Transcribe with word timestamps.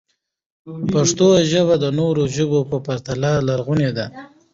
پښتو 0.91 1.27
ژبه 1.51 1.75
د 1.83 1.85
نورو 1.99 2.23
ژبو 2.35 2.59
په 2.71 2.77
پرتله 2.85 3.31
لرغونې 3.47 3.91
ده. 3.97 4.05